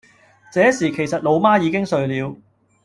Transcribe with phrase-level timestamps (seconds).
[0.51, 2.35] 這時其實老媽已經睡了